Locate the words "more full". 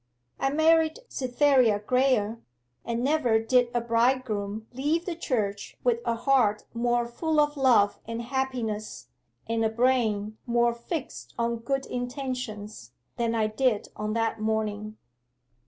6.73-7.39